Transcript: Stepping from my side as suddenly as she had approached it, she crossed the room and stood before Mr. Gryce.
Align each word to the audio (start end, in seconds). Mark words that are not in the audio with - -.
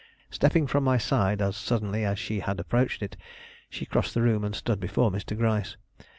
Stepping 0.31 0.65
from 0.65 0.83
my 0.83 0.97
side 0.97 1.43
as 1.43 1.55
suddenly 1.55 2.03
as 2.03 2.17
she 2.17 2.39
had 2.39 2.59
approached 2.59 3.03
it, 3.03 3.15
she 3.69 3.85
crossed 3.85 4.15
the 4.15 4.21
room 4.23 4.43
and 4.43 4.55
stood 4.55 4.79
before 4.79 5.11
Mr. 5.11 5.37
Gryce. 5.37 5.77